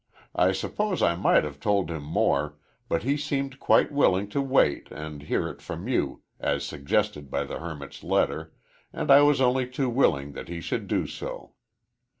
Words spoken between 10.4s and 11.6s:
he should do so.